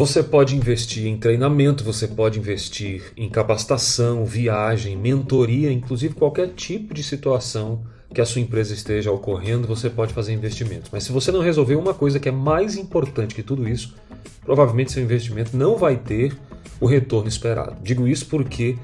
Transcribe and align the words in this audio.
Você 0.00 0.22
pode 0.22 0.56
investir 0.56 1.06
em 1.08 1.18
treinamento, 1.18 1.84
você 1.84 2.08
pode 2.08 2.38
investir 2.38 3.12
em 3.18 3.28
capacitação, 3.28 4.24
viagem, 4.24 4.96
mentoria, 4.96 5.70
inclusive 5.70 6.14
qualquer 6.14 6.54
tipo 6.54 6.94
de 6.94 7.02
situação 7.02 7.82
que 8.14 8.18
a 8.18 8.24
sua 8.24 8.40
empresa 8.40 8.72
esteja 8.72 9.12
ocorrendo, 9.12 9.68
você 9.68 9.90
pode 9.90 10.14
fazer 10.14 10.32
investimentos. 10.32 10.88
Mas 10.90 11.04
se 11.04 11.12
você 11.12 11.30
não 11.30 11.42
resolver 11.42 11.76
uma 11.76 11.92
coisa 11.92 12.18
que 12.18 12.30
é 12.30 12.32
mais 12.32 12.76
importante 12.76 13.34
que 13.34 13.42
tudo 13.42 13.68
isso, 13.68 13.94
provavelmente 14.42 14.90
seu 14.90 15.02
investimento 15.02 15.54
não 15.54 15.76
vai 15.76 15.98
ter 15.98 16.34
o 16.80 16.86
retorno 16.86 17.28
esperado. 17.28 17.76
Digo 17.82 18.08
isso 18.08 18.24
porque 18.24 18.78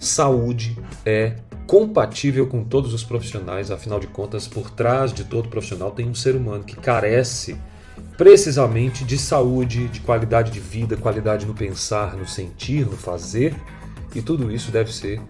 saúde 0.00 0.76
é 1.04 1.36
compatível 1.68 2.44
com 2.48 2.64
todos 2.64 2.92
os 2.92 3.04
profissionais, 3.04 3.70
afinal 3.70 4.00
de 4.00 4.08
contas, 4.08 4.48
por 4.48 4.68
trás 4.68 5.12
de 5.12 5.22
todo 5.22 5.48
profissional 5.48 5.92
tem 5.92 6.08
um 6.08 6.14
ser 6.14 6.34
humano 6.34 6.64
que 6.64 6.74
carece 6.74 7.56
precisamente 8.16 9.04
de 9.04 9.18
saúde, 9.18 9.88
de 9.88 10.00
qualidade 10.00 10.50
de 10.50 10.60
vida, 10.60 10.96
qualidade 10.96 11.46
no 11.46 11.54
pensar, 11.54 12.16
no 12.16 12.26
sentir, 12.26 12.86
no 12.86 12.96
fazer, 12.96 13.54
e 14.14 14.22
tudo 14.22 14.50
isso 14.50 14.70
deve 14.70 14.92
ser 14.92 15.20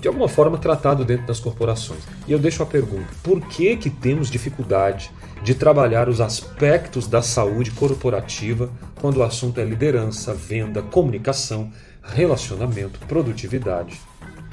de 0.00 0.08
alguma 0.08 0.28
forma 0.28 0.58
tratado 0.58 1.04
dentro 1.04 1.26
das 1.26 1.40
corporações. 1.40 2.02
E 2.26 2.32
eu 2.32 2.38
deixo 2.38 2.62
a 2.62 2.66
pergunta: 2.66 3.08
por 3.22 3.40
que 3.40 3.76
que 3.76 3.90
temos 3.90 4.30
dificuldade 4.30 5.10
de 5.42 5.54
trabalhar 5.54 6.08
os 6.08 6.20
aspectos 6.20 7.06
da 7.06 7.22
saúde 7.22 7.70
corporativa 7.70 8.70
quando 9.00 9.18
o 9.18 9.22
assunto 9.22 9.60
é 9.60 9.64
liderança, 9.64 10.34
venda, 10.34 10.82
comunicação, 10.82 11.70
relacionamento, 12.02 12.98
produtividade? 13.06 14.00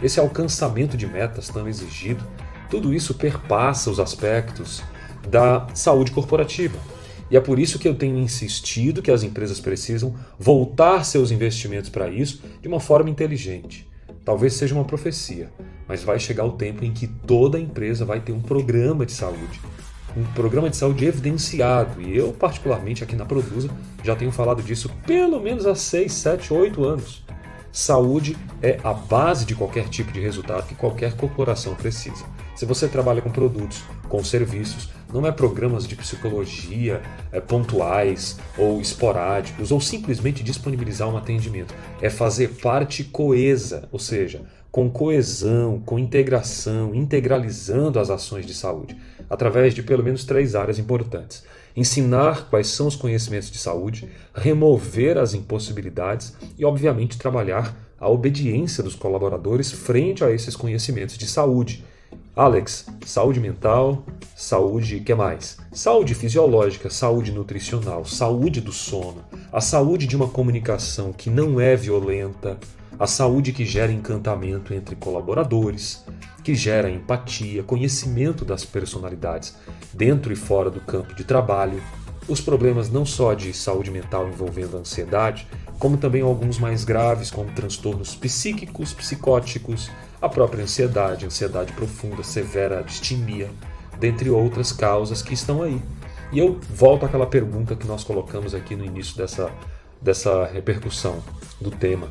Esse 0.02 0.20
alcançamento 0.20 0.98
de 0.98 1.08
metas 1.08 1.50
tão 1.50 1.68
exigido, 1.68 2.26
tudo 2.70 2.94
isso 2.94 3.14
perpassa 3.14 3.90
os 3.90 4.00
aspectos 4.00 4.84
da 5.30 5.68
saúde 5.74 6.12
corporativa. 6.12 6.78
E 7.34 7.36
é 7.36 7.42
por 7.42 7.58
isso 7.58 7.80
que 7.80 7.88
eu 7.88 7.96
tenho 7.96 8.20
insistido 8.20 9.02
que 9.02 9.10
as 9.10 9.24
empresas 9.24 9.60
precisam 9.60 10.14
voltar 10.38 11.04
seus 11.04 11.32
investimentos 11.32 11.90
para 11.90 12.08
isso 12.08 12.44
de 12.62 12.68
uma 12.68 12.80
forma 12.80 13.10
inteligente. 13.10 13.90
Talvez 14.24 14.54
seja 14.54 14.76
uma 14.76 14.86
profecia, 14.86 15.50
mas 15.88 16.04
vai 16.04 16.20
chegar 16.20 16.46
o 16.46 16.52
tempo 16.52 16.86
em 16.86 16.94
que 16.94 17.08
toda 17.08 17.60
empresa 17.60 18.06
vai 18.06 18.20
ter 18.20 18.34
um 18.34 18.40
programa 18.40 19.04
de 19.04 19.14
saúde. 19.14 19.60
Um 20.16 20.24
programa 20.36 20.70
de 20.70 20.78
saúde 20.78 21.06
evidenciado. 21.06 22.00
E 22.04 22.16
eu, 22.16 22.32
particularmente, 22.34 23.04
aqui 23.04 23.16
na 23.16 23.26
Produza, 23.26 23.68
já 24.04 24.16
tenho 24.16 24.32
falado 24.32 24.62
disso 24.62 24.88
pelo 25.08 25.42
menos 25.42 25.66
há 25.66 25.74
6, 25.74 26.14
7, 26.14 26.54
8 26.54 26.84
anos. 26.84 27.26
Saúde 27.72 28.38
é 28.62 28.80
a 28.84 28.94
base 28.94 29.44
de 29.44 29.56
qualquer 29.56 29.90
tipo 29.90 30.12
de 30.12 30.20
resultado 30.20 30.68
que 30.68 30.76
qualquer 30.76 31.18
corporação 31.18 31.74
precisa. 31.74 32.24
Se 32.56 32.66
você 32.66 32.88
trabalha 32.88 33.22
com 33.22 33.32
produtos, 33.32 33.84
com 34.08 34.24
serviços, 34.24 34.90
não 35.12 35.26
é 35.26 35.32
programas 35.32 35.88
de 35.88 35.96
psicologia 35.96 37.02
é, 37.32 37.40
pontuais 37.40 38.40
ou 38.58 38.80
esporádicos, 38.80 39.72
ou 39.72 39.82
simplesmente 39.82 40.44
disponibilizar 40.44 41.10
um 41.10 41.18
atendimento. 41.18 41.74
É 42.02 42.10
fazer 42.10 42.50
parte 42.62 43.04
coesa, 43.04 43.88
ou 43.92 44.00
seja, 44.00 44.42
com 44.72 44.90
coesão, 44.90 45.80
com 45.86 46.00
integração, 46.00 46.96
integralizando 46.96 48.00
as 48.00 48.10
ações 48.10 48.46
de 48.46 48.54
saúde, 48.54 48.98
através 49.30 49.74
de 49.74 49.84
pelo 49.84 50.04
menos 50.04 50.24
três 50.26 50.56
áreas 50.56 50.80
importantes. 50.80 51.44
Ensinar 51.76 52.50
quais 52.50 52.68
são 52.68 52.88
os 52.88 52.96
conhecimentos 52.96 53.50
de 53.50 53.58
saúde, 53.58 54.10
remover 54.34 55.18
as 55.18 55.34
impossibilidades 55.34 56.36
e, 56.58 56.66
obviamente, 56.66 57.18
trabalhar 57.18 57.76
a 58.00 58.10
obediência 58.10 58.84
dos 58.84 58.96
colaboradores 58.96 59.72
frente 59.72 60.24
a 60.24 60.32
esses 60.32 60.56
conhecimentos 60.56 61.18
de 61.18 61.26
saúde 61.26 61.84
Alex, 62.36 62.88
saúde 63.06 63.40
mental, 63.40 64.04
saúde, 64.36 65.00
que 65.02 65.14
mais? 65.14 65.56
Saúde 65.72 66.16
fisiológica, 66.16 66.90
saúde 66.90 67.32
nutricional, 67.32 68.06
saúde 68.06 68.60
do 68.60 68.72
sono, 68.72 69.24
a 69.52 69.62
saúde 69.62 70.08
de 70.08 70.16
uma 70.16 70.28
comunicação 70.28 71.14
que 71.14 71.30
não 71.30 71.62
é 71.62 71.76
violenta, 71.76 72.58
a 72.98 73.06
saúde 73.06 73.52
que 73.52 73.64
gera 73.64 73.92
encantamento 73.92 74.74
entre 74.74 74.96
colaboradores, 74.96 76.04
que 76.44 76.56
gera 76.56 76.90
empatia, 76.90 77.62
conhecimento 77.62 78.44
das 78.44 78.66
personalidades 78.66 79.56
dentro 79.94 80.34
e 80.34 80.36
fora 80.36 80.72
do 80.72 80.82
campo 80.82 81.14
de 81.14 81.24
trabalho, 81.24 81.84
os 82.28 82.42
problemas 82.42 82.90
não 82.90 83.06
só 83.06 83.36
de 83.36 83.54
saúde 83.54 83.92
mental 83.92 84.28
envolvendo 84.28 84.78
ansiedade, 84.78 85.48
como 85.78 85.98
também 85.98 86.24
alguns 86.24 86.58
mais 86.58 86.84
graves, 86.84 87.30
como 87.30 87.52
transtornos 87.52 88.16
psíquicos, 88.16 88.92
psicóticos, 88.92 89.92
a 90.24 90.30
própria 90.30 90.64
ansiedade, 90.64 91.26
ansiedade 91.26 91.74
profunda, 91.74 92.24
severa 92.24 92.82
distimia, 92.82 93.52
dentre 94.00 94.30
outras 94.30 94.72
causas 94.72 95.22
que 95.22 95.34
estão 95.34 95.62
aí. 95.62 95.82
E 96.32 96.40
eu 96.40 96.62
volto 96.74 97.06
àquela 97.06 97.28
pergunta 97.28 97.76
que 97.76 97.86
nós 97.86 98.06
colocamos 98.06 98.56
aqui 98.56 98.74
no 98.74 98.86
início 98.86 99.18
dessa, 99.18 99.52
dessa 100.02 100.46
repercussão 100.46 101.22
do 101.60 101.70
tema. 101.70 102.08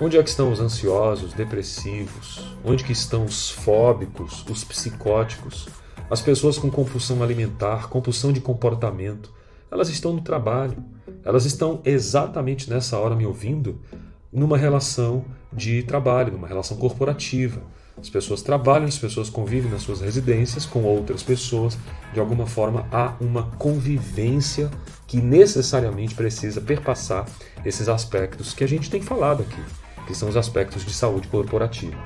Onde 0.00 0.16
é 0.16 0.22
que 0.22 0.30
estão 0.30 0.50
os 0.50 0.58
ansiosos, 0.58 1.34
depressivos? 1.34 2.56
Onde 2.64 2.82
que 2.82 2.92
estão 2.92 3.26
os 3.26 3.50
fóbicos, 3.50 4.42
os 4.48 4.64
psicóticos? 4.64 5.68
As 6.10 6.22
pessoas 6.22 6.56
com 6.56 6.70
compulsão 6.70 7.22
alimentar, 7.22 7.90
compulsão 7.90 8.32
de 8.32 8.40
comportamento, 8.40 9.30
elas 9.70 9.90
estão 9.90 10.14
no 10.14 10.22
trabalho. 10.22 10.82
Elas 11.22 11.44
estão 11.44 11.82
exatamente 11.84 12.70
nessa 12.70 12.96
hora 12.98 13.14
me 13.14 13.26
ouvindo 13.26 13.82
numa 14.32 14.56
relação 14.56 15.26
de 15.52 15.82
trabalho, 15.82 16.32
numa 16.32 16.48
relação 16.48 16.76
corporativa. 16.76 17.60
As 18.00 18.08
pessoas 18.08 18.42
trabalham, 18.42 18.86
as 18.86 18.98
pessoas 18.98 19.28
convivem 19.28 19.70
nas 19.70 19.82
suas 19.82 20.00
residências 20.00 20.64
com 20.64 20.84
outras 20.84 21.22
pessoas. 21.22 21.76
De 22.12 22.20
alguma 22.20 22.46
forma, 22.46 22.86
há 22.92 23.14
uma 23.20 23.42
convivência 23.58 24.70
que 25.06 25.20
necessariamente 25.20 26.14
precisa 26.14 26.60
perpassar 26.60 27.26
esses 27.64 27.88
aspectos 27.88 28.52
que 28.52 28.62
a 28.62 28.68
gente 28.68 28.90
tem 28.90 29.02
falado 29.02 29.42
aqui, 29.42 29.62
que 30.06 30.14
são 30.14 30.28
os 30.28 30.36
aspectos 30.36 30.84
de 30.84 30.92
saúde 30.92 31.26
corporativa. 31.28 31.96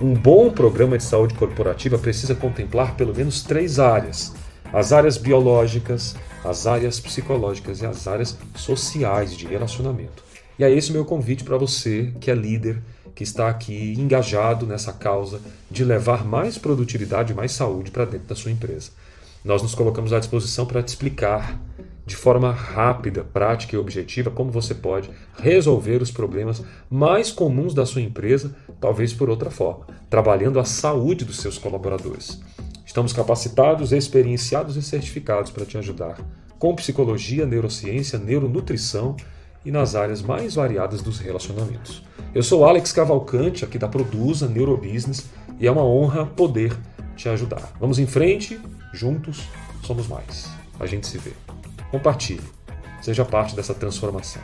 Um 0.00 0.14
bom 0.14 0.50
programa 0.50 0.98
de 0.98 1.04
saúde 1.04 1.34
corporativa 1.34 1.96
precisa 1.96 2.34
contemplar 2.34 2.96
pelo 2.96 3.14
menos 3.14 3.42
três 3.42 3.78
áreas: 3.78 4.34
as 4.72 4.92
áreas 4.92 5.16
biológicas, 5.16 6.16
as 6.44 6.66
áreas 6.66 6.98
psicológicas 6.98 7.80
e 7.80 7.86
as 7.86 8.06
áreas 8.06 8.36
sociais 8.54 9.36
de 9.36 9.46
relacionamento. 9.46 10.24
E 10.58 10.64
é 10.64 10.70
esse 10.70 10.90
o 10.90 10.92
meu 10.94 11.04
convite 11.04 11.44
para 11.44 11.58
você 11.58 12.12
que 12.20 12.30
é 12.30 12.34
líder, 12.34 12.82
que 13.14 13.22
está 13.22 13.48
aqui 13.48 13.94
engajado 13.98 14.66
nessa 14.66 14.92
causa 14.92 15.40
de 15.70 15.84
levar 15.84 16.24
mais 16.24 16.56
produtividade 16.58 17.32
e 17.32 17.36
mais 17.36 17.52
saúde 17.52 17.90
para 17.90 18.04
dentro 18.04 18.28
da 18.28 18.34
sua 18.34 18.50
empresa. 18.50 18.90
Nós 19.44 19.62
nos 19.62 19.74
colocamos 19.74 20.12
à 20.12 20.18
disposição 20.18 20.66
para 20.66 20.82
te 20.82 20.88
explicar 20.88 21.58
de 22.06 22.14
forma 22.14 22.52
rápida, 22.52 23.24
prática 23.24 23.74
e 23.74 23.78
objetiva 23.78 24.30
como 24.30 24.50
você 24.50 24.74
pode 24.74 25.10
resolver 25.38 26.00
os 26.00 26.10
problemas 26.10 26.62
mais 26.88 27.32
comuns 27.32 27.74
da 27.74 27.84
sua 27.84 28.00
empresa, 28.00 28.54
talvez 28.80 29.12
por 29.12 29.28
outra 29.28 29.50
forma, 29.50 29.86
trabalhando 30.08 30.60
a 30.60 30.64
saúde 30.64 31.24
dos 31.24 31.38
seus 31.38 31.58
colaboradores. 31.58 32.40
Estamos 32.84 33.12
capacitados, 33.12 33.92
experienciados 33.92 34.76
e 34.76 34.82
certificados 34.82 35.50
para 35.50 35.66
te 35.66 35.76
ajudar 35.76 36.18
com 36.58 36.74
psicologia, 36.74 37.44
neurociência, 37.44 38.18
neuronutrição 38.18 39.16
e 39.66 39.70
nas 39.72 39.96
áreas 39.96 40.22
mais 40.22 40.54
variadas 40.54 41.02
dos 41.02 41.18
relacionamentos. 41.18 42.00
Eu 42.32 42.42
sou 42.42 42.64
Alex 42.64 42.92
Cavalcante, 42.92 43.64
aqui 43.64 43.78
da 43.78 43.88
Produza 43.88 44.46
Neurobusiness, 44.46 45.28
e 45.58 45.66
é 45.66 45.70
uma 45.70 45.84
honra 45.84 46.24
poder 46.24 46.72
te 47.16 47.28
ajudar. 47.28 47.72
Vamos 47.80 47.98
em 47.98 48.06
frente, 48.06 48.60
juntos 48.92 49.48
somos 49.82 50.06
mais. 50.06 50.48
A 50.78 50.86
gente 50.86 51.08
se 51.08 51.18
vê. 51.18 51.32
Compartilhe, 51.90 52.44
seja 53.02 53.24
parte 53.24 53.56
dessa 53.56 53.74
transformação. 53.74 54.42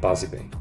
Paz 0.00 0.24
e 0.24 0.26
bem. 0.26 0.59